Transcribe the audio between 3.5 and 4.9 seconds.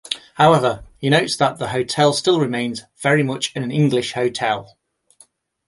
an English hotel".